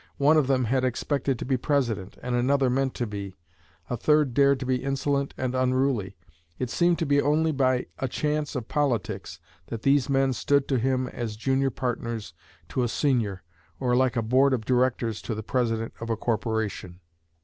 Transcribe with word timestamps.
One 0.17 0.35
of 0.35 0.47
them 0.47 0.65
had 0.65 0.83
expected 0.83 1.37
to 1.37 1.45
be 1.45 1.57
President, 1.57 2.17
and 2.23 2.33
another 2.33 2.71
meant 2.71 2.95
to 2.95 3.05
be; 3.05 3.35
a 3.87 3.95
third 3.95 4.33
dared 4.33 4.59
to 4.61 4.65
be 4.65 4.77
insolent 4.83 5.31
and 5.37 5.53
unruly; 5.53 6.17
it 6.57 6.71
seemed 6.71 6.97
to 6.97 7.05
be 7.05 7.21
only 7.21 7.51
by 7.51 7.85
a 7.99 8.07
chance 8.07 8.55
of 8.55 8.67
politics 8.67 9.39
that 9.67 9.83
these 9.83 10.09
men 10.09 10.33
stood 10.33 10.67
to 10.69 10.79
him 10.79 11.05
as 11.09 11.35
junior 11.35 11.69
partners 11.69 12.33
to 12.69 12.81
a 12.81 12.87
senior, 12.87 13.43
or 13.79 13.95
like 13.95 14.15
a 14.15 14.23
board 14.23 14.53
of 14.55 14.65
directors 14.65 15.21
to 15.21 15.35
the 15.35 15.43
president 15.43 15.93
of 15.99 16.09
a 16.09 16.17
corporation." 16.17 16.99